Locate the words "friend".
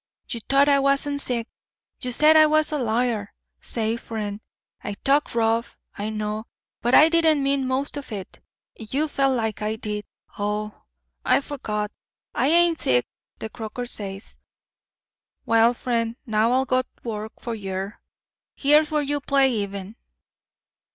3.97-4.41, 15.75-16.15